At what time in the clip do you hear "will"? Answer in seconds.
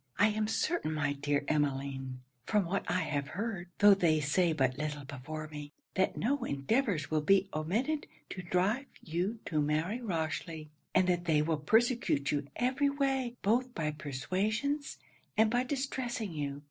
7.11-7.21, 11.43-11.59